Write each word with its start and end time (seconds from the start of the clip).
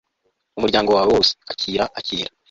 r/ 0.51 0.57
umuryango 0.59 0.89
wawe 0.97 1.09
wose 1.15 1.31
(akira, 1.51 1.83
akira 1.99 2.31